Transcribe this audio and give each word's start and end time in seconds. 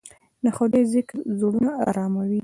د 0.43 0.45
خدای 0.57 0.83
ذکر 0.93 1.15
زړونه 1.39 1.71
اراموي. 1.89 2.39